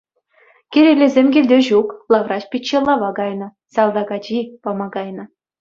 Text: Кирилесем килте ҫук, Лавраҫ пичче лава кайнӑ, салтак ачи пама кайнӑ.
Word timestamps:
Кирилесем 0.77 1.29
килте 1.35 1.59
ҫук, 1.67 1.93
Лавраҫ 2.15 2.49
пичче 2.55 2.83
лава 2.89 3.13
кайнӑ, 3.21 3.53
салтак 3.77 4.15
ачи 4.21 4.39
пама 4.67 4.87
кайнӑ. 4.99 5.33